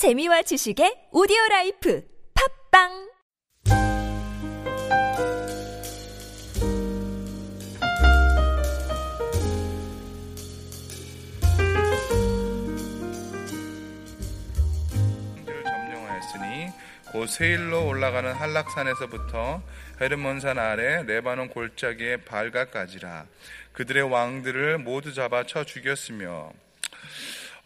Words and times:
재미와 0.00 0.40
지식의 0.40 1.12
오디오 1.12 1.36
라이프 1.50 2.02
팟빵! 2.32 3.10
곧 17.12 17.26
세일로 17.26 17.86
올라가는 17.86 18.32
할락산에서부터 18.32 19.62
헤르몬산 20.00 20.58
아래 20.58 21.02
레바논 21.02 21.50
골짜기의 21.50 22.24
바알갓까지라 22.24 23.26
그들의 23.74 24.04
왕들을 24.04 24.78
모두 24.78 25.12
잡아 25.12 25.44
쳐 25.44 25.64
죽였으며 25.64 26.54
어, 26.54 26.69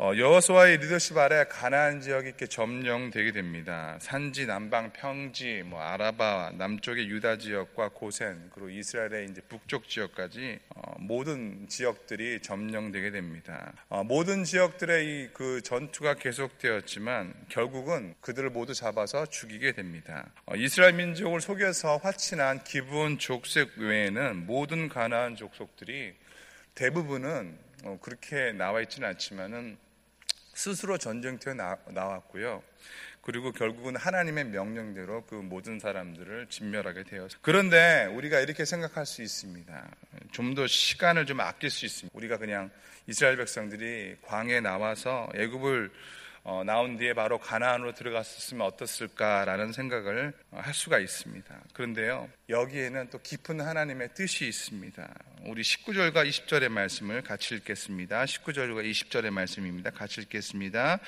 여호수아의 0.00 0.78
리더십 0.78 1.16
아래 1.18 1.44
가나안 1.44 2.00
지역이 2.00 2.26
이렇게 2.26 2.46
점령되게 2.46 3.32
됩니다. 3.32 3.96
산지, 4.00 4.44
남방, 4.46 4.92
평지, 4.92 5.62
뭐 5.64 5.80
아라바, 5.80 6.54
남쪽의 6.56 7.08
유다 7.08 7.38
지역과 7.38 7.90
고센, 7.90 8.50
그리고 8.52 8.70
이스라엘의 8.70 9.28
이제 9.30 9.40
북쪽 9.48 9.88
지역까지 9.88 10.58
어, 10.74 10.94
모든 10.98 11.68
지역들이 11.68 12.40
점령되게 12.42 13.10
됩니다. 13.10 13.72
어, 13.88 14.02
모든 14.02 14.44
지역들의 14.44 15.04
이 15.06 15.24
그 15.34 15.60
전투가 15.62 16.14
계속되었지만 16.14 17.34
결국은 17.48 18.14
그들을 18.20 18.50
모두 18.50 18.72
잡아서 18.72 19.26
죽이게 19.26 19.72
됩니다. 19.72 20.30
어, 20.46 20.54
이스라엘 20.54 20.94
민족을 20.94 21.40
속여서 21.40 21.98
화친한 21.98 22.64
기브온 22.64 23.18
족속 23.18 23.78
외에는 23.78 24.46
모든 24.46 24.88
가나안 24.88 25.36
족속들이 25.36 26.14
대부분은 26.74 27.58
어, 27.84 27.98
그렇게 28.00 28.52
나와 28.52 28.80
있지는 28.80 29.08
않지만은 29.08 29.76
스스로 30.54 30.98
전쟁터에 30.98 31.54
나, 31.54 31.76
나왔고요. 31.86 32.62
그리고 33.22 33.52
결국은 33.52 33.96
하나님의 33.96 34.44
명령대로 34.46 35.24
그 35.24 35.34
모든 35.34 35.78
사람들을 35.78 36.46
진멸하게 36.50 37.04
되었어요. 37.04 37.38
그런데 37.40 38.04
우리가 38.12 38.40
이렇게 38.40 38.64
생각할 38.66 39.06
수 39.06 39.22
있습니다. 39.22 39.90
좀 40.30 40.54
더 40.54 40.66
시간을 40.66 41.24
좀 41.26 41.40
아낄 41.40 41.70
수 41.70 41.86
있습니다. 41.86 42.16
우리가 42.16 42.36
그냥 42.36 42.70
이스라엘 43.06 43.36
백성들이 43.36 44.16
광에 44.22 44.60
나와서 44.60 45.28
애굽을 45.34 45.90
어, 46.46 46.62
나온 46.62 46.98
뒤에 46.98 47.14
바로 47.14 47.38
가나안으로 47.38 47.94
들어갔었으면 47.94 48.66
어떻을까라는 48.66 49.72
생각을 49.72 50.34
어, 50.50 50.60
할 50.62 50.74
수가 50.74 50.98
있습니다. 50.98 51.62
그런데요, 51.72 52.28
여기에는 52.50 53.08
또 53.10 53.18
깊은 53.18 53.62
하나님의 53.62 54.10
뜻이 54.12 54.46
있습니다. 54.46 55.08
우리 55.46 55.60
19절과 55.60 56.26
20절의 56.26 56.70
말씀을 56.70 57.20
같이 57.20 57.54
읽겠습니다. 57.56 58.24
19절과 58.24 58.90
20절의 58.90 59.30
말씀입니다. 59.30 59.90
같이 59.90 60.22
읽겠습니다. 60.22 61.00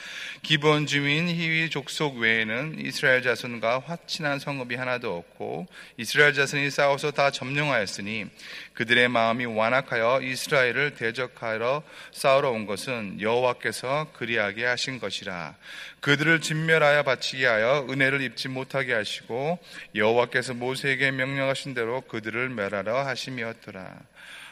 기본 0.42 0.86
주민 0.86 1.26
희위 1.26 1.70
족속 1.70 2.18
외에는 2.18 2.78
이스라엘 2.84 3.22
자손과 3.22 3.78
화친한 3.78 4.38
성읍이 4.38 4.74
하나도 4.74 5.16
없고 5.16 5.66
이스라엘 5.96 6.34
자손이 6.34 6.70
싸워서 6.70 7.12
다 7.12 7.30
점령하였으니 7.30 8.26
그들의 8.74 9.08
마음이 9.08 9.46
완악하여 9.46 10.20
이스라엘을 10.20 10.96
대적하러 10.96 11.82
싸우러 12.12 12.50
온 12.50 12.66
것은 12.66 13.22
여호와께서 13.22 14.12
그리하게 14.12 14.66
하신 14.66 14.98
것이라. 14.98 15.56
그들을 16.00 16.42
진멸하여 16.42 17.04
바치게 17.04 17.46
하여 17.46 17.86
은혜를 17.88 18.20
입지 18.20 18.48
못하게 18.48 18.92
하시고 18.92 19.58
여호와께서 19.94 20.52
모세에게 20.52 21.10
명령하신 21.10 21.72
대로 21.72 22.02
그들을 22.02 22.50
멸하러 22.50 23.02
하심이었더라. 23.02 23.96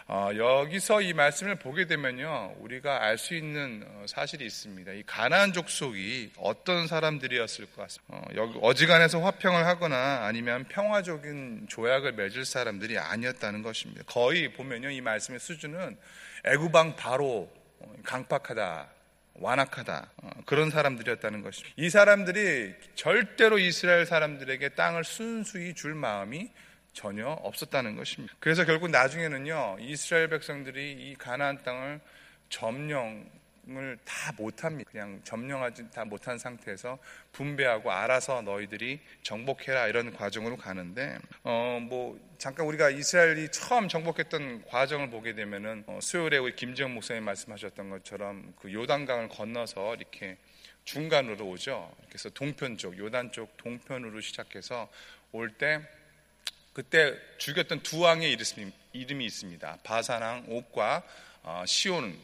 어, 0.06 0.28
여기서 0.36 1.00
이 1.00 1.14
말씀을 1.14 1.56
보게 1.56 1.86
되면요, 1.86 2.56
우리가 2.58 3.02
알 3.02 3.16
수 3.16 3.34
있는 3.34 3.83
어, 3.86 4.05
사실이 4.06 4.44
있습니다. 4.44 4.92
이 4.92 5.02
가나안 5.06 5.55
족속이 5.55 6.33
어떤 6.36 6.86
사람들이었을 6.86 7.66
것 7.72 7.83
같습니다. 7.83 8.14
어, 8.14 8.60
어지간해서 8.60 9.20
화평을 9.20 9.64
하거나 9.66 10.27
아니면 10.27 10.64
평화적인 10.64 11.69
조약을 11.70 12.12
맺을 12.12 12.44
사람들이 12.44 12.98
아니었다는 12.98 13.62
것입니다. 13.62 14.02
거의 14.06 14.52
보면요, 14.52 14.91
이 14.91 15.00
말씀의 15.00 15.41
수준은 15.41 15.97
애구방 16.44 16.97
바로 16.97 17.50
어, 17.78 17.94
강팍하다. 18.04 18.91
완악하다 19.36 20.10
어, 20.22 20.31
그런 20.47 20.71
사람들이었다는 20.71 21.42
것입니다. 21.42 21.75
이 21.76 21.91
사람들이 21.91 22.75
절대로 22.94 23.59
이스라엘 23.59 24.06
사람들에게 24.06 24.69
땅을 24.71 25.03
순수히 25.03 25.75
줄 25.75 25.94
마음이 25.94 26.50
전혀 26.94 27.28
없었다는 27.28 27.97
것입니다. 27.97 28.34
그래서 28.38 28.65
결국 28.65 28.91
나중에는요 28.91 29.77
이스라엘 29.81 30.28
백성들이 30.28 30.93
이 30.93 31.15
가나안 31.16 31.62
땅을 31.62 32.00
점령 32.49 33.27
을 33.66 33.99
다 34.05 34.31
못합니다. 34.37 34.91
그냥 34.91 35.22
점령하지 35.25 35.91
다 35.91 36.04
못한 36.04 36.37
상태에서 36.37 36.99
분배하고 37.33 37.91
알아서 37.91 38.43
너희들이 38.43 39.00
정복해라 39.22 39.87
이런 39.87 40.12
과정으로 40.12 40.59
가는데 40.59 41.19
어 41.44 41.78
뭐 41.81 42.19
잠깐 42.37 42.66
우리가 42.66 42.91
이스라엘이 42.91 43.49
처음 43.50 43.88
정복했던 43.88 44.66
과정을 44.66 45.09
보게 45.09 45.34
되면은 45.34 45.84
어, 45.87 45.99
수요일에 46.03 46.37
우리 46.37 46.54
김지영 46.54 46.93
목사님 46.93 47.25
말씀하셨던 47.25 47.88
것처럼 47.88 48.53
그 48.60 48.71
요단강을 48.71 49.28
건너서 49.31 49.94
이렇게 49.94 50.37
중간으로 50.84 51.49
오죠. 51.49 51.91
그래서 52.09 52.28
동편 52.28 52.77
쪽 52.77 52.99
요단 52.99 53.33
쪽 53.33 53.56
동편으로 53.56 54.21
시작해서 54.21 54.91
올때 55.33 55.81
그때 56.74 57.14
죽였던 57.38 57.82
두 57.82 58.00
왕의 58.00 58.36
이름이 58.92 59.24
있습니다. 59.24 59.78
바산왕 59.82 60.44
옥과 60.48 61.02
어, 61.44 61.64
시온 61.66 62.18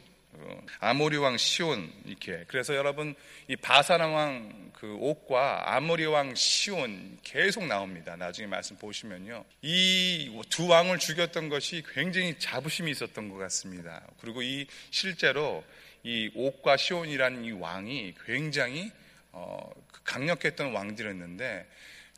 아모리 0.79 1.17
왕 1.17 1.37
시온 1.37 1.91
이렇게 2.05 2.45
그래서 2.47 2.75
여러분 2.75 3.15
이 3.47 3.55
바사람 3.55 4.13
왕그 4.13 4.97
옥과 4.99 5.75
아모리 5.75 6.05
왕 6.05 6.35
시온 6.35 7.19
계속 7.23 7.65
나옵니다. 7.65 8.15
나중에 8.15 8.47
말씀 8.47 8.77
보시면요. 8.77 9.43
이 9.61 10.41
두 10.49 10.67
왕을 10.67 10.99
죽였던 10.99 11.49
것이 11.49 11.83
굉장히 11.93 12.37
자부심이 12.39 12.91
있었던 12.91 13.29
것 13.29 13.37
같습니다. 13.37 14.05
그리고 14.19 14.41
이 14.41 14.67
실제로 14.89 15.63
이 16.03 16.31
옥과 16.35 16.77
시온이라는 16.77 17.45
이 17.45 17.51
왕이 17.51 18.15
굉장히 18.25 18.91
어, 19.31 19.69
강력했던 20.03 20.73
왕들이었는데 20.73 21.67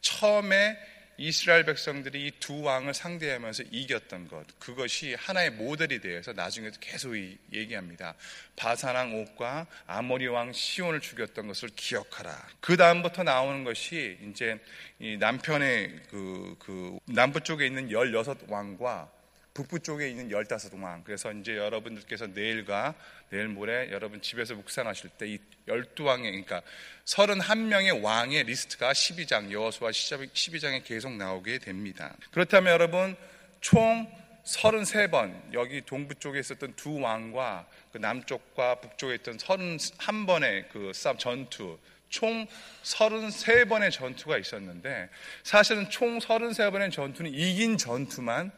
처음에 0.01 0.77
이스라엘 1.17 1.65
백성들이 1.65 2.27
이 2.27 2.31
두 2.39 2.61
왕을 2.61 2.93
상대하면서 2.93 3.63
이겼던 3.71 4.27
것 4.27 4.45
그것이 4.59 5.15
하나의 5.15 5.51
모델이 5.51 6.01
되어서 6.01 6.33
나중에도 6.33 6.77
계속 6.81 7.15
얘기합니다. 7.53 8.15
바산왕 8.57 9.21
옥과 9.21 9.67
아모리 9.87 10.27
왕 10.27 10.51
시온을 10.51 10.99
죽였던 10.99 11.47
것을 11.47 11.69
기억하라. 11.75 12.35
그 12.59 12.75
다음부터 12.75 13.23
나오는 13.23 13.63
것이 13.63 14.17
이제 14.29 14.59
이 14.99 15.15
남편의 15.17 16.01
그, 16.09 16.55
그 16.59 16.97
남부 17.05 17.39
쪽에 17.39 17.65
있는 17.65 17.89
16 17.89 18.49
왕과 18.49 19.09
북부 19.53 19.79
쪽에 19.79 20.09
있는 20.09 20.29
15왕. 20.29 21.03
그래서 21.03 21.31
이제 21.31 21.55
여러분들께서 21.57 22.27
내일과 22.27 22.95
내일 23.29 23.47
모레 23.47 23.91
여러분 23.91 24.21
집에서 24.21 24.55
묵상하실 24.55 25.11
때이 25.11 25.37
12왕의, 25.67 26.23
그러니까 26.23 26.61
31명의 27.05 28.03
왕의 28.03 28.43
리스트가 28.43 28.91
12장, 28.91 29.51
여호수아 29.51 29.91
12장에 29.91 30.83
계속 30.83 31.13
나오게 31.13 31.59
됩니다. 31.59 32.15
그렇다면 32.31 32.73
여러분, 32.73 33.15
총 33.61 34.11
33번, 34.43 35.53
여기 35.53 35.81
동부 35.81 36.15
쪽에 36.15 36.39
있었던 36.39 36.73
두 36.75 36.99
왕과 36.99 37.67
그 37.91 37.99
남쪽과 37.99 38.81
북쪽에 38.81 39.15
있던 39.15 39.37
31번의 39.37 40.69
그 40.69 40.91
싸움, 40.93 41.17
전투, 41.17 41.79
총 42.09 42.45
33번의 42.83 43.91
전투가 43.91 44.37
있었는데 44.37 45.09
사실은 45.43 45.89
총 45.89 46.19
33번의 46.19 46.91
전투는 46.91 47.33
이긴 47.33 47.77
전투만 47.77 48.51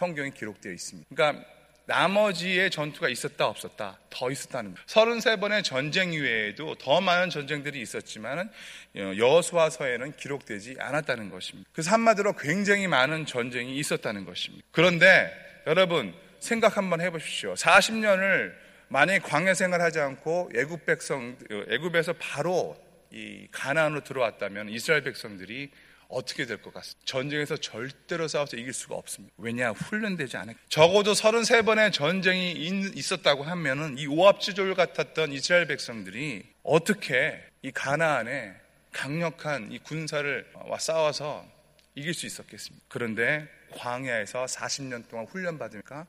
성경에 0.00 0.30
기록되어 0.30 0.72
있습니다. 0.72 1.14
그러니까 1.14 1.44
나머지의 1.84 2.70
전투가 2.70 3.10
있었다 3.10 3.46
없었다 3.46 3.98
더 4.08 4.30
있었다는 4.30 4.74
거예요. 4.74 4.86
33번의 4.86 5.62
전쟁 5.62 6.14
이외에도 6.14 6.74
더 6.76 7.02
많은 7.02 7.28
전쟁들이 7.28 7.82
있었지만 7.82 8.50
여호수아서에는 8.96 10.16
기록되지 10.16 10.76
않았다는 10.78 11.28
것입니다. 11.28 11.68
그래서 11.74 11.90
한마디로 11.90 12.32
굉장히 12.36 12.86
많은 12.86 13.26
전쟁이 13.26 13.76
있었다는 13.76 14.24
것입니다. 14.24 14.66
그런데 14.70 15.30
여러분 15.66 16.14
생각 16.38 16.78
한번 16.78 17.02
해보십시오. 17.02 17.52
40년을 17.52 18.54
만약에 18.88 19.18
광야 19.18 19.52
생활하지 19.52 20.00
않고 20.00 20.52
애굽 20.56 20.86
백성 20.86 21.36
애굽에서 21.50 22.14
바로 22.14 22.82
이 23.10 23.48
가나안으로 23.50 24.02
들어왔다면 24.04 24.70
이스라엘 24.70 25.02
백성들이 25.02 25.70
어떻게 26.10 26.44
될 26.46 26.60
것 26.60 26.74
같습니다. 26.74 27.00
전쟁에서 27.04 27.56
절대로 27.56 28.28
싸워서 28.28 28.56
이길 28.56 28.72
수가 28.72 28.96
없습니다. 28.96 29.34
왜냐? 29.38 29.70
훈련되지 29.70 30.36
않았 30.36 30.56
적어도 30.68 31.12
33번의 31.12 31.92
전쟁이 31.92 32.52
있었다고 32.94 33.44
하면은 33.44 33.96
이 33.98 34.06
오합지졸 34.06 34.74
같았던 34.74 35.32
이스라엘 35.32 35.66
백성들이 35.66 36.44
어떻게 36.62 37.42
이 37.62 37.70
가나안에 37.70 38.54
강력한 38.92 39.70
이 39.72 39.78
군사를 39.78 40.52
싸워서 40.78 41.46
이길 41.94 42.12
수 42.12 42.26
있었겠습니까? 42.26 42.84
그런데 42.88 43.48
광야에서 43.72 44.46
40년 44.46 45.08
동안 45.08 45.26
훈련받으니까 45.26 46.06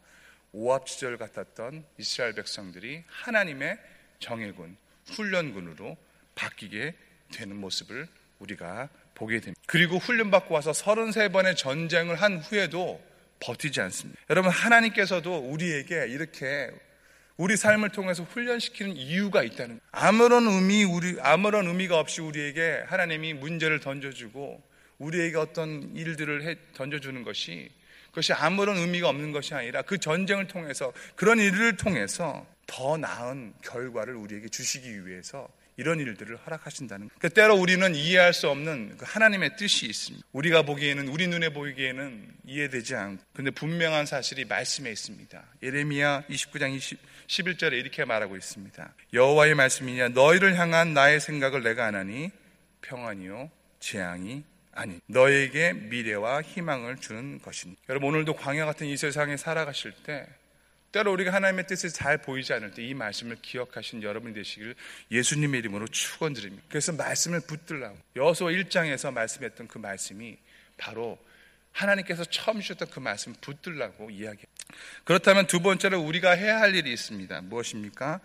오합지졸 0.53 1.17
같았던 1.17 1.85
이스라엘 1.97 2.33
백성들이 2.33 3.03
하나님의 3.07 3.77
정예군, 4.19 4.77
훈련군으로 5.11 5.95
바뀌게 6.35 6.93
되는 7.33 7.55
모습을 7.55 8.07
우리가 8.39 8.89
보게 9.21 9.39
됩니다. 9.39 9.61
그리고 9.67 9.97
훈련받고 9.97 10.53
와서 10.53 10.71
33번의 10.71 11.55
전쟁을 11.55 12.15
한 12.15 12.39
후에도 12.39 12.99
버티지 13.39 13.79
않습니다. 13.81 14.19
여러분, 14.29 14.51
하나님께서도 14.51 15.37
우리에게 15.37 16.07
이렇게 16.09 16.69
우리 17.37 17.55
삶을 17.55 17.89
통해서 17.89 18.23
훈련시키는 18.23 18.97
이유가 18.97 19.43
있다는 19.43 19.79
거예요. 19.79 19.81
아무런 19.91 20.47
의미, 20.47 20.83
우리, 20.83 21.17
아무런 21.21 21.67
의미가 21.67 21.99
없이 21.99 22.21
우리에게 22.21 22.83
하나님이 22.87 23.33
문제를 23.33 23.79
던져주고 23.79 24.61
우리에게 24.97 25.37
어떤 25.37 25.95
일들을 25.95 26.43
해, 26.43 26.55
던져주는 26.73 27.23
것이 27.23 27.69
그것이 28.09 28.33
아무런 28.33 28.77
의미가 28.77 29.07
없는 29.07 29.31
것이 29.31 29.53
아니라 29.53 29.81
그 29.83 29.97
전쟁을 29.97 30.47
통해서 30.47 30.91
그런 31.15 31.39
일을 31.39 31.77
통해서 31.77 32.45
더 32.71 32.95
나은 32.95 33.53
결과를 33.61 34.15
우리에게 34.15 34.47
주시기 34.47 35.05
위해서 35.05 35.49
이런 35.75 35.99
일들을 35.99 36.37
허락하신다는 36.37 37.07
거예요. 37.07 37.17
그러니까 37.19 37.41
때로 37.41 37.55
우리는 37.55 37.95
이해할 37.95 38.33
수 38.33 38.49
없는 38.49 38.97
그 38.97 39.05
하나님의 39.07 39.57
뜻이 39.57 39.87
있습니다. 39.87 40.25
우리가 40.31 40.61
보기에는 40.61 41.07
우리 41.09 41.27
눈에 41.27 41.49
보이기에는 41.49 42.33
이해되지 42.45 42.95
않고 42.95 43.23
근데 43.33 43.51
분명한 43.51 44.05
사실이 44.05 44.45
말씀에 44.45 44.89
있습니다. 44.89 45.43
예레미야 45.63 46.23
29장 46.29 46.73
20, 46.73 46.99
11절에 47.27 47.73
이렇게 47.73 48.05
말하고 48.05 48.37
있습니다. 48.37 48.93
여호와의 49.13 49.55
말씀이냐 49.55 50.09
너희를 50.09 50.57
향한 50.57 50.93
나의 50.93 51.19
생각을 51.19 51.63
내가 51.63 51.87
안하니 51.87 52.31
평안이요 52.81 53.49
재앙이 53.79 54.43
아니 54.73 54.99
너에게 55.07 55.73
미래와 55.73 56.41
희망을 56.41 56.97
주는 56.97 57.39
것이니 57.41 57.75
여러분 57.89 58.09
오늘도 58.09 58.35
광야 58.35 58.65
같은 58.65 58.87
이 58.87 58.95
세상에 58.95 59.35
살아가실 59.35 59.93
때 60.03 60.27
때로 60.91 61.11
우리가 61.13 61.31
하나님의 61.33 61.67
뜻이 61.67 61.89
잘 61.91 62.17
보이지 62.17 62.53
않을 62.53 62.71
때 62.71 62.81
이 62.81 62.93
말씀을 62.93 63.37
기억하신 63.41 64.03
여러분 64.03 64.33
되시길 64.33 64.75
예수님의 65.11 65.59
이름으로 65.59 65.87
축원드립니다. 65.87 66.63
그래서 66.67 66.91
말씀을 66.91 67.41
붙들라고 67.41 67.97
여호수아 68.15 68.49
1장에서 68.49 69.13
말씀했던 69.13 69.67
그 69.67 69.77
말씀이 69.77 70.37
바로 70.77 71.17
하나님께서 71.71 72.25
처음 72.25 72.59
주셨던 72.59 72.89
그 72.89 72.99
말씀 72.99 73.33
붙들라고 73.39 74.09
이야기. 74.09 74.39
그렇다면 75.03 75.47
두 75.47 75.61
번째로 75.61 76.01
우리가 76.01 76.31
해야 76.31 76.59
할 76.59 76.75
일이 76.75 76.91
있습니다. 76.91 77.41
무엇입니까? 77.41 78.19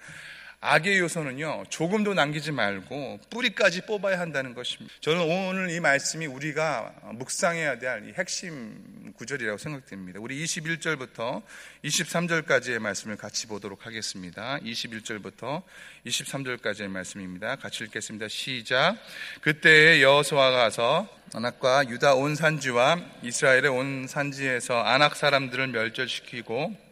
악의 0.60 0.98
요소는요, 0.98 1.64
조금도 1.68 2.14
남기지 2.14 2.50
말고 2.50 3.20
뿌리까지 3.30 3.82
뽑아야 3.82 4.18
한다는 4.18 4.54
것입니다. 4.54 4.94
저는 5.00 5.20
오늘 5.20 5.70
이 5.70 5.78
말씀이 5.80 6.26
우리가 6.26 6.94
묵상해야 7.12 7.78
될 7.78 8.14
핵심 8.16 8.82
구절이라고 9.16 9.58
생각됩니다. 9.58 10.20
우리 10.20 10.44
21절부터 10.44 11.42
23절까지의 11.84 12.78
말씀을 12.78 13.16
같이 13.16 13.46
보도록 13.46 13.86
하겠습니다. 13.86 14.58
21절부터 14.58 15.62
23절까지의 16.06 16.88
말씀입니다. 16.88 17.56
같이 17.56 17.84
읽겠습니다. 17.84 18.28
시작. 18.28 18.96
그때에 19.40 20.02
여호수아가 20.02 20.56
가서 20.56 21.08
아낙과 21.34 21.88
유다 21.88 22.14
온 22.14 22.34
산지와 22.34 23.00
이스라엘의 23.22 23.68
온 23.68 24.06
산지에서 24.06 24.82
아낙 24.82 25.16
사람들을 25.16 25.68
멸절시키고 25.68 26.86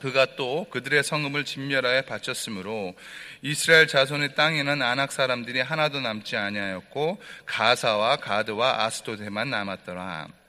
그가 0.00 0.34
또 0.36 0.66
그들의 0.70 1.02
성읍을 1.02 1.44
진멸하여 1.44 2.02
바쳤으므로 2.02 2.94
이스라엘 3.42 3.86
자손의 3.86 4.34
땅에는 4.34 4.80
아낙 4.80 5.12
사람들이 5.12 5.60
하나도 5.60 6.00
남지 6.00 6.36
아니하였고 6.36 7.20
가사와 7.46 8.16
가드와 8.16 8.84
아스도데만 8.84 9.50
남았더라. 9.50 10.39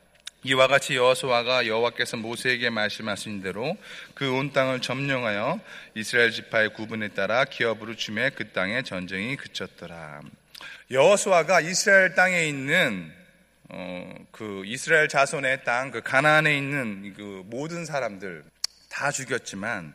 이와 0.44 0.68
같이 0.68 0.96
여호수아가 0.96 1.68
여호와께서 1.68 2.18
모세에게 2.18 2.72
말씀하신 2.72 3.44
대로 3.44 3.78
그 4.16 4.32
온 4.32 4.52
땅을 4.54 4.82
점령하여 4.82 5.60
이스라엘 5.94 6.32
지파의 6.32 6.74
구분에 6.74 7.10
따라 7.10 7.46
기업으로 7.46 7.96
주매 7.96 8.30
그 8.32 8.52
땅에 8.52 8.82
전쟁이 8.82 9.36
그쳤더라. 9.36 10.22
여호수아가 10.90 11.62
이스라엘 11.62 12.16
땅에 12.16 12.46
있는 12.46 13.14
어, 13.70 14.16
그 14.32 14.64
이스라엘 14.66 15.08
자손의 15.08 15.64
땅, 15.64 15.92
그 15.92 16.02
가나안에 16.02 16.58
있는 16.58 17.14
그 17.14 17.44
모든 17.46 17.86
사람들 17.86 18.44
다 18.90 19.12
죽였지만 19.12 19.94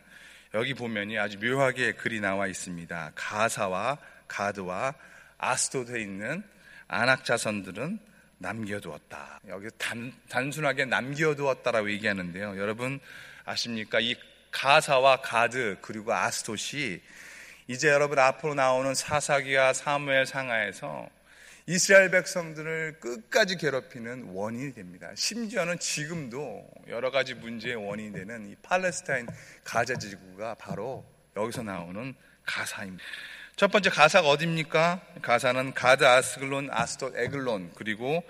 여기 0.54 0.75
보면이 0.75 1.19
아주 1.19 1.38
묘하게 1.38 1.93
글이 1.93 2.20
나와 2.20 2.46
있습니다. 2.46 3.12
가사와 3.14 3.98
가드와 4.28 4.94
아스도드에 5.38 6.00
있는 6.00 6.43
안악 6.88 7.25
자손들은 7.25 7.98
남겨두었다. 8.38 9.40
여기 9.48 9.68
단, 9.78 10.12
단순하게 10.28 10.84
남겨두었다라고 10.86 11.90
얘기하는데요. 11.90 12.58
여러분 12.58 13.00
아십니까? 13.44 14.00
이 14.00 14.16
가사와 14.50 15.20
가드 15.20 15.78
그리고 15.80 16.12
아스돗이 16.12 17.00
이제 17.68 17.88
여러분 17.88 18.18
앞으로 18.18 18.54
나오는 18.54 18.94
사사기와 18.94 19.72
사무엘 19.72 20.26
상하에서 20.26 21.08
이스라엘 21.68 22.12
백성들을 22.12 23.00
끝까지 23.00 23.56
괴롭히는 23.56 24.30
원인이 24.32 24.74
됩니다. 24.74 25.10
심지어는 25.16 25.80
지금도 25.80 26.64
여러 26.88 27.10
가지 27.10 27.34
문제의 27.34 27.74
원인이 27.74 28.12
되는 28.12 28.48
이 28.48 28.54
팔레스타인 28.62 29.26
가자 29.64 29.96
지구가 29.96 30.54
바로 30.54 31.04
여기서 31.36 31.64
나오는 31.64 32.14
가사입니다. 32.44 33.04
첫 33.56 33.70
번째 33.73 33.88
가사가 33.88 34.29
어디입니까? 34.29 35.00
가사는 35.23 35.73
가드, 35.73 36.05
아스글론, 36.05 36.69
아스돗, 36.70 37.17
에글론 37.17 37.73
그리고 37.75 38.23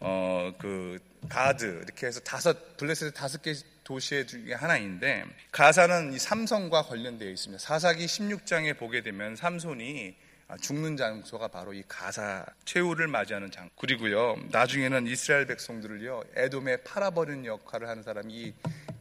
어 0.00 0.52
그 0.58 0.98
가드 1.28 1.82
이렇게 1.84 2.06
해서 2.06 2.20
다섯 2.20 2.76
블레셋 2.76 3.14
다섯 3.14 3.40
개 3.40 3.54
도시의 3.84 4.26
중에 4.26 4.52
하나인데 4.52 5.24
가사는 5.52 6.12
이 6.12 6.18
삼성과 6.18 6.82
관련되어 6.82 7.30
있습니다. 7.30 7.62
사사기 7.62 8.04
16장에 8.06 8.76
보게 8.76 9.02
되면 9.02 9.36
삼손이 9.36 10.16
아, 10.48 10.56
죽는 10.58 10.98
장소가 10.98 11.48
바로 11.48 11.72
이 11.72 11.82
가사 11.88 12.44
최후를 12.66 13.08
맞이하는 13.08 13.50
장. 13.50 13.70
그리고요 13.78 14.36
나중에는 14.50 15.06
이스라엘 15.06 15.46
백성들을요 15.46 16.24
에돔에 16.36 16.78
팔아버리는 16.78 17.46
역할을 17.46 17.88
하는 17.88 18.02
사람이 18.02 18.52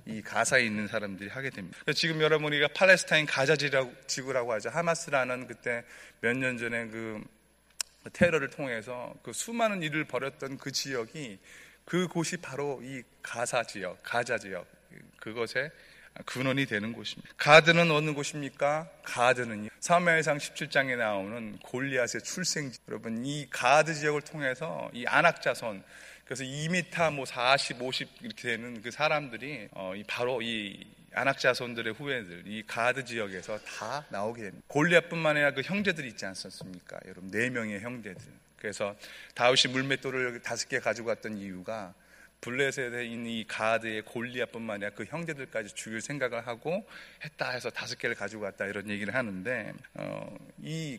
이, 0.05 0.17
이 0.17 0.21
가사에 0.21 0.63
있는 0.63 0.88
사람들이 0.88 1.29
하게 1.29 1.50
됩니다. 1.50 1.77
지금 1.95 2.21
여러분이가 2.21 2.69
팔레스타인 2.69 3.25
가자 3.25 3.55
지구라고 3.55 4.53
하죠. 4.53 4.69
하마스라는 4.69 5.47
그때 5.47 5.83
몇 6.21 6.35
년 6.35 6.57
전에 6.57 6.88
그 6.88 7.21
테러를 8.11 8.50
통해서 8.50 9.13
그 9.23 9.31
수많은 9.31 9.81
일을 9.81 10.05
벌였던 10.05 10.57
그 10.57 10.71
지역이 10.71 11.39
그 11.85 12.07
곳이 12.07 12.38
바로 12.38 12.81
이 12.83 13.01
가사 13.21 13.63
지역, 13.63 14.01
가자 14.03 14.38
지역 14.38 14.65
그것에 15.19 15.71
근원이 16.25 16.65
되는 16.67 16.94
곳입니다. 16.94 17.29
가드는 17.38 17.89
어느 17.89 18.13
곳입니까? 18.13 18.88
가드는 19.03 19.69
사무엘상 19.79 20.38
17장에 20.38 20.95
나오는 20.95 21.57
골리앗의 21.59 22.21
출생지. 22.23 22.79
여러분 22.88 23.25
이 23.25 23.47
가드 23.50 23.94
지역을 23.95 24.21
통해서 24.21 24.89
이 24.94 25.05
안악 25.07 25.41
자손 25.41 25.83
그래서 26.34 26.46
2m 26.46 27.13
뭐 27.13 27.25
40, 27.25 27.80
50 27.80 28.10
이렇게 28.24 28.58
되는 28.58 28.82
그 28.82 28.90
사람들이 28.90 29.68
어, 29.72 29.94
바로 30.08 30.42
이 30.42 30.84
안악자손들의 31.13 31.94
후예들, 31.94 32.48
이 32.48 32.63
가드 32.66 33.06
지역에서 33.06 33.60
다 33.60 34.04
나오게 34.10 34.42
됩니다. 34.42 34.66
골리앗뿐만 34.68 35.36
아니라 35.36 35.52
그 35.52 35.62
형제들이 35.62 36.08
있지 36.08 36.25
않습니까? 36.25 37.00
여러분 37.06 37.30
네 37.30 37.52
명의 37.52 37.80
형제들. 37.82 38.20
그래서 38.58 38.96
다윗이 39.36 39.74
물맷돌을 39.74 40.42
다섯 40.42 40.68
개 40.68 40.80
가지고 40.80 41.10
갔던 41.10 41.38
이유가 41.38 41.94
블레셋에 42.42 43.06
있는 43.06 43.30
이 43.30 43.46
가드의 43.48 44.02
골리앗뿐만 44.02 44.78
아니라 44.78 44.90
그 44.96 45.06
형제들까지 45.06 45.75
죽일 45.75 46.02
생각을 46.02 46.48
하고 46.48 46.84
했다 47.24 47.52
해서 47.52 47.70
다섯 47.70 48.00
개를 48.00 48.16
가지고 48.16 48.46
왔다 48.46 48.66
이런 48.66 48.90
얘기를 48.90 49.13
하는데 49.13 49.72
어, 49.94 50.36
이 50.63 50.98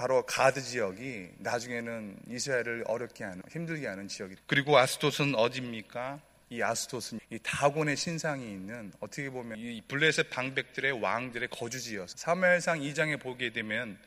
바로 0.00 0.24
가드 0.24 0.62
지역이 0.62 1.28
나중에는 1.40 2.20
이스라엘을 2.30 2.84
어렵게 2.86 3.22
하는 3.22 3.42
힘들게 3.50 3.86
하는 3.86 4.08
지역이 4.08 4.34
그리고 4.46 4.78
아스토스는 4.78 5.34
어디입니까? 5.34 6.18
이 6.48 6.62
아스토스는 6.62 7.20
이 7.28 7.38
다곤의 7.42 7.98
신상이 7.98 8.50
있는 8.50 8.94
어떻게 9.00 9.28
보면 9.28 9.58
이 9.58 9.82
블레셋 9.86 10.30
방백들의 10.30 10.92
왕들의 11.02 11.48
거주지여서 11.50 12.16
사무엘상 12.16 12.80
2장에 12.80 13.20
보게 13.20 13.52
되면 13.52 13.98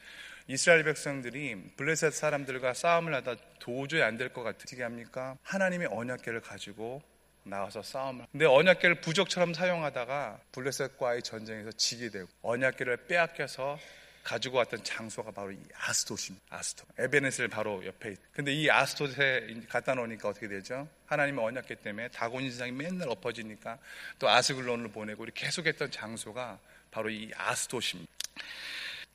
이스라엘 0.47 0.83
백성들이 0.83 1.75
블레셋 1.77 2.11
사람들과 2.11 2.73
싸움을 2.73 3.13
하다 3.13 3.35
도저히 3.59 4.01
안 4.01 4.17
될 4.17 4.33
것 4.33 4.41
같아. 4.41 4.57
어떻게 4.63 4.81
합니까? 4.81 5.37
하나님의 5.43 5.89
언약계를 5.91 6.41
가지고 6.41 7.03
나와서 7.43 7.83
싸움을. 7.83 8.25
근데 8.31 8.45
언약계를 8.45 9.01
부적처럼 9.01 9.53
사용하다가 9.53 10.39
블레셋과의 10.53 11.21
전쟁에서 11.21 11.71
지게 11.73 12.09
되고 12.09 12.27
언약계를 12.41 13.05
빼앗겨서 13.05 13.77
가지고 14.23 14.57
왔던 14.59 14.83
장소가 14.83 15.31
바로 15.31 15.51
이 15.51 15.59
아스토입니다. 15.75 16.45
아스토. 16.49 16.85
에베네스를 16.97 17.49
바로 17.49 17.85
옆에 17.85 18.11
있. 18.11 18.19
근데 18.31 18.53
이 18.53 18.69
아스토에 18.69 19.47
갖다 19.67 19.93
놓으니까 19.93 20.29
어떻게 20.29 20.47
되죠? 20.47 20.87
하나님의 21.07 21.43
언약계 21.43 21.75
때문에 21.75 22.07
다곤 22.09 22.43
인상이 22.43 22.71
맨날 22.71 23.09
엎어지니까 23.09 23.77
또 24.19 24.29
아스글론을 24.29 24.89
보내고 24.89 25.25
이렇게 25.25 25.45
계속했던 25.45 25.91
장소가 25.91 26.59
바로 26.89 27.09
이 27.09 27.31
아스토입니다. 27.35 28.11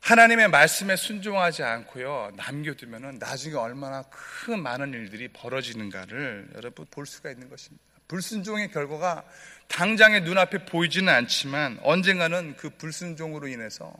하나님의 0.01 0.47
말씀에 0.47 0.95
순종하지 0.95 1.63
않고요 1.63 2.31
남겨두면은 2.35 3.19
나중에 3.19 3.55
얼마나 3.55 4.03
큰 4.03 4.61
많은 4.61 4.93
일들이 4.93 5.27
벌어지는가를 5.27 6.51
여러분 6.55 6.85
볼 6.89 7.05
수가 7.05 7.31
있는 7.31 7.49
것입니다. 7.49 7.83
불순종의 8.07 8.71
결과가 8.71 9.23
당장의 9.67 10.21
눈앞에 10.21 10.65
보이지는 10.65 11.13
않지만 11.13 11.79
언젠가는 11.83 12.55
그 12.55 12.69
불순종으로 12.71 13.47
인해서 13.47 13.93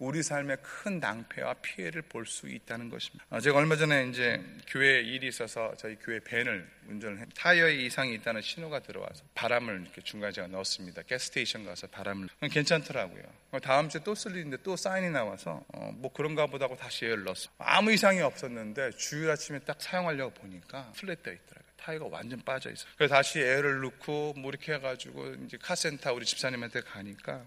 우리 0.00 0.22
삶에 0.22 0.56
큰 0.62 0.98
낭패와 0.98 1.54
피해를 1.54 2.02
볼 2.02 2.24
수 2.26 2.48
있다는 2.48 2.88
것입니다. 2.88 3.24
어, 3.28 3.40
제가 3.40 3.58
얼마 3.58 3.76
전에 3.76 4.06
이제 4.06 4.40
교회에 4.68 5.00
일이 5.02 5.28
있어서 5.28 5.74
저희 5.76 5.96
교회 5.96 6.20
밴을 6.20 6.66
운전을 6.88 7.18
했 7.18 7.28
타이어에 7.34 7.74
이상이 7.74 8.14
있다는 8.14 8.40
신호가 8.40 8.80
들어와서 8.80 9.24
바람을 9.34 9.82
이렇게 9.82 10.00
중간에 10.00 10.32
제가 10.32 10.46
넣었습니다. 10.48 11.02
가스테이션 11.02 11.64
가서 11.64 11.86
바람을 11.88 12.28
괜찮더라고요. 12.50 13.22
어, 13.52 13.58
다음 13.60 13.88
주에 13.88 14.00
또쓸 14.02 14.36
일인데 14.36 14.58
또 14.62 14.76
사인이 14.76 15.10
나와서 15.10 15.62
어, 15.74 15.90
뭐 15.94 16.10
그런가 16.12 16.46
보다 16.46 16.64
하고 16.64 16.76
다시 16.76 17.04
애를 17.04 17.24
넣었어. 17.24 17.50
아무 17.58 17.92
이상이 17.92 18.20
없었는데 18.20 18.92
주일 18.92 19.28
아침에 19.30 19.58
딱 19.60 19.80
사용하려고 19.82 20.32
보니까 20.34 20.92
플랫되어 20.96 21.34
있더라고요. 21.34 21.70
타이어가 21.76 22.06
완전 22.10 22.40
빠져 22.42 22.70
있어. 22.70 22.86
그래서 22.96 23.14
다시 23.14 23.40
애를 23.40 23.80
넣고 23.80 24.34
뭐 24.36 24.50
이렇게 24.50 24.74
해가지고 24.74 25.34
이제 25.46 25.58
카센터 25.60 26.12
우리 26.14 26.24
집사님한테 26.24 26.82
가니까 26.82 27.44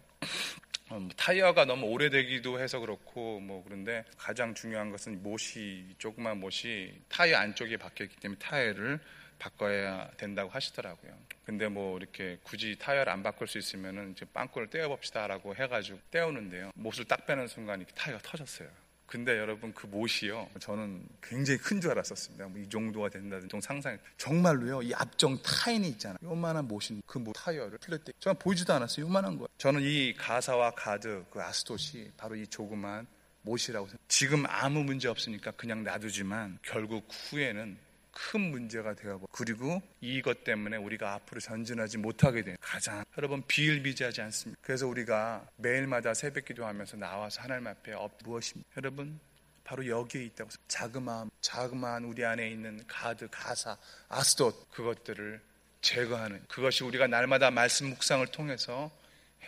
어, 0.89 0.99
뭐 0.99 1.09
타이어가 1.15 1.65
너무 1.65 1.87
오래되기도 1.87 2.59
해서 2.59 2.79
그렇고 2.79 3.39
뭐 3.39 3.63
그런데 3.63 4.03
가장 4.17 4.53
중요한 4.53 4.91
것은 4.91 5.23
못이 5.23 5.95
조그만 5.97 6.39
못이 6.39 7.01
타이어 7.09 7.37
안쪽에 7.37 7.77
박혀 7.77 8.03
있기 8.03 8.17
때문에 8.17 8.39
타이어를 8.39 8.99
바꿔야 9.39 10.09
된다고 10.17 10.49
하시더라고요. 10.49 11.11
근데 11.45 11.67
뭐 11.67 11.97
이렇게 11.97 12.37
굳이 12.43 12.77
타이어를 12.79 13.11
안 13.11 13.23
바꿀 13.23 13.47
수 13.47 13.57
있으면은 13.57 14.11
이제 14.11 14.25
빵꾸를 14.25 14.69
떼어 14.69 14.87
봅시다라고 14.87 15.55
해가지고 15.55 15.99
떼우는데요. 16.11 16.71
못을 16.75 17.05
딱 17.05 17.25
빼는 17.25 17.47
순간 17.47 17.79
이렇게 17.79 17.93
타이어가 17.95 18.21
터졌어요. 18.23 18.69
근데 19.13 19.37
여러분 19.37 19.71
그 19.75 19.85
못이요. 19.85 20.49
저는 20.59 21.05
굉장히 21.21 21.59
큰 21.59 21.79
줄 21.79 21.91
알았었습니다. 21.91 22.47
뭐 22.47 22.59
이 22.59 22.67
정도가 22.67 23.09
된다든 23.09 23.47
좀 23.47 23.61
상상. 23.61 23.95
정말로요. 24.17 24.81
이 24.81 24.91
앞정 24.95 25.39
타인이 25.43 25.87
있잖아요. 25.89 26.17
요만한 26.23 26.67
못인 26.67 26.99
그 27.05 27.19
못 27.19 27.33
타이어를 27.33 27.77
플랫 27.77 28.03
때. 28.03 28.11
저는 28.19 28.39
보이지도 28.39 28.73
않았어요. 28.73 29.05
요만한 29.05 29.37
거. 29.37 29.47
저는 29.59 29.81
이 29.83 30.15
가사와 30.17 30.71
가드 30.71 31.25
그 31.29 31.39
아스토시 31.39 32.11
바로 32.17 32.35
이 32.35 32.47
조그만 32.47 33.05
못이라고 33.43 33.85
생각. 33.87 34.01
지금 34.09 34.45
아무 34.47 34.83
문제 34.83 35.07
없으니까 35.07 35.51
그냥 35.51 35.83
놔두지만 35.83 36.57
결국 36.63 37.07
후에는 37.11 37.77
큰 38.13 38.51
문제가 38.51 38.93
되고 38.93 39.27
그리고 39.31 39.81
이것 39.99 40.43
때문에 40.43 40.77
우리가 40.77 41.13
앞으로 41.13 41.41
전진하지 41.41 41.97
못하게 41.97 42.43
된 42.43 42.57
가장 42.61 43.03
여러분 43.17 43.43
비일비재하지 43.47 44.21
않습니다. 44.21 44.61
그래서 44.63 44.87
우리가 44.87 45.47
매일마다 45.57 46.13
새벽 46.13 46.45
기도하면서 46.45 46.97
나와서 46.97 47.41
하나님 47.41 47.67
앞에 47.67 47.93
업 47.93 48.17
무엇입니까? 48.23 48.69
여러분 48.77 49.19
바로 49.63 49.87
여기에 49.87 50.23
있다고 50.25 50.49
자그마한 50.67 51.31
자그마한 51.41 52.03
우리 52.05 52.23
안에 52.23 52.49
있는 52.49 52.83
가드 52.87 53.29
가사 53.31 53.77
아스돗 54.09 54.69
그것들을 54.71 55.41
제거하는 55.81 56.43
그것이 56.47 56.83
우리가 56.83 57.07
날마다 57.07 57.51
말씀 57.51 57.89
묵상을 57.89 58.25
통해서 58.27 58.91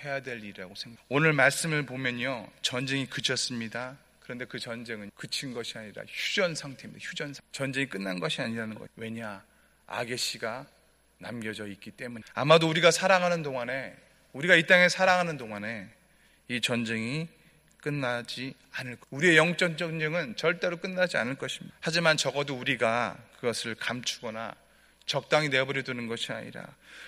해야 0.03 0.21
될 0.21 0.43
일이라고 0.43 0.75
생각. 0.75 1.03
오늘 1.07 1.33
말씀을 1.33 1.85
보면요 1.85 2.47
전쟁이 2.61 3.07
그쳤습니다. 3.07 3.97
그런데 4.25 4.45
그 4.45 4.57
전쟁은 4.57 5.11
그친 5.13 5.53
것이 5.53 5.77
아니라 5.77 6.03
휴전 6.07 6.55
상태입니다. 6.55 7.05
휴전 7.07 7.35
상 7.35 7.45
전쟁이 7.51 7.85
끝난 7.85 8.19
것이 8.19 8.41
아니라는 8.41 8.73
거예요. 8.73 8.87
왜냐? 8.95 9.45
악의 9.85 10.17
씨가 10.17 10.65
남겨져 11.19 11.67
있기 11.67 11.91
때문에. 11.91 12.23
아마도 12.33 12.67
우리가 12.67 12.89
살아가는 12.89 13.43
동안에 13.43 13.95
우리가 14.33 14.55
이 14.55 14.65
땅에 14.65 14.89
살아가는 14.89 15.37
동안에 15.37 15.87
이 16.47 16.59
전쟁이 16.59 17.27
끝나지 17.77 18.55
않을 18.71 18.95
것. 18.95 19.07
우리의 19.11 19.37
영적 19.37 19.77
전쟁은 19.77 20.37
절대로 20.37 20.77
끝나지 20.77 21.17
않을 21.17 21.35
것입니다. 21.35 21.77
하지만 21.79 22.17
적어도 22.17 22.57
우리가 22.57 23.23
그것을 23.35 23.75
감추거나 23.75 24.55
적당히 25.05 25.49
내버려 25.49 25.83
두는 25.83 26.07
것이 26.07 26.31
아니라 26.31 26.65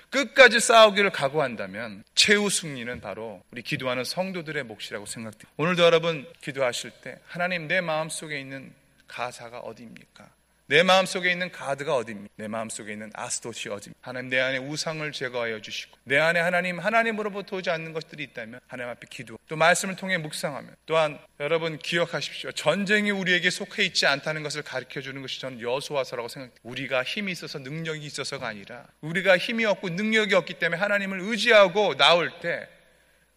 끝까지 0.09 0.59
싸우기를 0.59 1.09
각오한다면 1.11 2.03
최후 2.15 2.49
승리는 2.49 3.01
바로 3.01 3.43
우리 3.51 3.61
기도하는 3.61 4.03
성도들의 4.03 4.63
몫이라고 4.63 5.05
생각됩니다. 5.05 5.49
오늘도 5.57 5.83
여러분 5.83 6.27
기도하실 6.41 6.91
때 7.01 7.19
하나님 7.25 7.67
내 7.67 7.81
마음속에 7.81 8.39
있는 8.39 8.73
가사가 9.07 9.59
어디입니까? 9.59 10.29
내 10.69 10.83
마음속에 10.83 11.31
있는 11.31 11.49
가드가 11.49 11.95
어디입니까? 11.95 12.33
내 12.35 12.49
마음속에 12.49 12.91
있는 12.91 13.09
아스토시 13.13 13.69
어디입니까? 13.69 13.99
하나님 14.01 14.29
내 14.29 14.39
안에 14.39 14.57
우상을 14.57 15.09
제거하여 15.13 15.61
주시고 15.61 15.97
내 16.03 16.17
안에 16.17 16.41
하나님 16.41 16.79
하나님으로부터 16.79 17.55
오지 17.55 17.69
않는 17.69 17.93
것들이 17.93 18.23
있다면 18.23 18.59
하나님 18.67 18.91
앞에 18.91 19.07
기도 19.09 19.39
또 19.47 19.55
말씀을 19.55 19.95
통해 19.95 20.17
묵상하면 20.17 20.75
또한 20.85 21.19
여러분 21.39 21.77
기억하십시오. 21.77 22.51
전쟁이 22.51 23.11
우리에게 23.11 23.49
속해 23.49 23.85
있지 23.85 24.07
않다는 24.07 24.43
것을 24.43 24.61
가르쳐 24.61 24.99
주는 24.99 25.21
것이 25.21 25.39
저는 25.39 25.61
여호와서라고 25.61 26.27
생각합니다. 26.27 26.59
우리가 26.63 27.03
힘이 27.03 27.31
있어서 27.31 27.59
능력이 27.59 28.05
있어서가 28.05 28.45
아니라 28.45 28.87
우리가 28.99 29.37
힘이 29.37 29.63
없고 29.63 29.89
능력이 29.89 30.35
없기 30.35 30.55
때문에 30.55 30.81
하나님을 30.81 31.21
의지하고 31.21 31.95
나올 31.95 32.29
때 32.41 32.67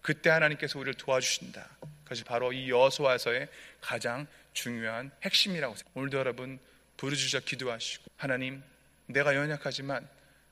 그때 0.03 0.31
하나님께서 0.31 0.81
우리를 0.81 0.95
도와주신다. 0.95 1.65
그것이 2.03 2.25
바로 2.25 2.53
이 2.53 2.69
여호와서의 2.71 3.47
가장 3.81 4.27
중요한 4.53 5.13
핵심이라고 5.23 5.77
생각합니다. 5.77 6.01
오늘도 6.01 6.19
여러분 6.19 6.59
부르주셔 7.01 7.41
기도하시고 7.41 8.05
하나님 8.19 8.63
내가 9.07 9.35
연약하지만 9.35 10.07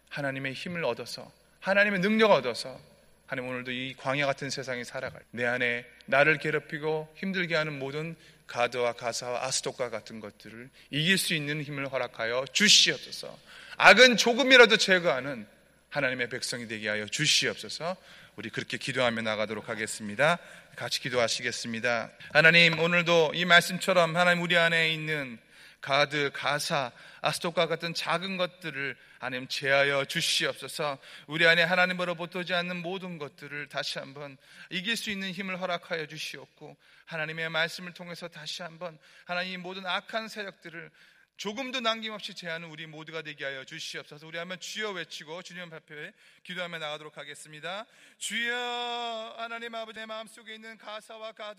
하나님의 0.08 0.54
힘을 0.54 0.82
얻어서 0.84 1.30
하나님의 1.60 2.00
능력 2.00 2.30
얻어서 2.30 2.80
하나님 3.26 3.50
오늘도 3.50 3.70
이 3.70 3.94
광야 3.98 4.24
같은 4.24 4.48
세상에 4.48 4.82
살아갈 4.82 5.20
내 5.30 5.44
안에 5.44 5.84
나를 6.06 6.38
괴롭히고 6.38 7.14
힘들게 7.16 7.54
하는 7.54 7.78
모든 7.78 8.16
가드와 8.46 8.94
가사와 8.94 9.44
아스톡과 9.44 9.90
같은 9.90 10.20
것들을 10.20 10.70
이길 10.90 11.18
수 11.18 11.34
있는 11.34 11.62
힘을 11.62 11.92
허락하여 11.92 12.46
주시옵소서. 12.50 13.38
악은 13.76 14.16
조금이라도 14.16 14.78
제거하는 14.78 15.46
하나님의 15.90 16.30
백성이 16.30 16.66
되게 16.66 16.88
하여 16.88 17.04
주시옵소서. 17.04 17.94
우리 18.36 18.48
그렇게 18.48 18.78
기도하며 18.78 19.20
나가도록 19.20 19.68
하겠습니다. 19.68 20.38
같이 20.76 21.00
기도하시겠습니다. 21.00 22.10
하나님 22.32 22.78
오늘도 22.78 23.32
이 23.34 23.44
말씀처럼 23.44 24.16
하나님 24.16 24.42
우리 24.42 24.56
안에 24.56 24.94
있는 24.94 25.38
가드, 25.80 26.30
가사, 26.34 26.92
아스토카 27.20 27.66
같은 27.66 27.94
작은 27.94 28.36
것들을 28.36 28.96
하나님 29.18 29.48
제하여 29.48 30.04
주시옵소서. 30.04 30.98
우리 31.26 31.46
안에 31.46 31.62
하나님으로부터 31.62 32.40
오지 32.40 32.54
않는 32.54 32.82
모든 32.82 33.18
것들을 33.18 33.68
다시 33.68 33.98
한번 33.98 34.36
이길 34.70 34.96
수 34.96 35.10
있는 35.10 35.30
힘을 35.32 35.60
허락하여 35.60 36.06
주시옵고 36.06 36.76
하나님의 37.06 37.48
말씀을 37.48 37.94
통해서 37.94 38.28
다시 38.28 38.62
한번 38.62 38.98
하나님 39.24 39.62
모든 39.62 39.86
악한 39.86 40.28
세력들을 40.28 40.90
조금도 41.38 41.78
남김없이 41.78 42.34
제하는 42.34 42.68
우리 42.68 42.88
모두가 42.88 43.22
되게 43.22 43.44
하여 43.44 43.62
주시옵소서. 43.62 44.26
우리 44.26 44.38
한번 44.38 44.58
주여 44.58 44.90
외치고 44.90 45.42
주님 45.42 45.70
발표에 45.70 46.12
기도하며 46.42 46.78
나가도록 46.78 47.16
하겠습니다. 47.16 47.86
주여 48.18 49.36
하나님 49.38 49.72
아버지의 49.72 50.06
마음속에 50.06 50.56
있는 50.56 50.76
가사와 50.78 51.30
가드 51.32 51.56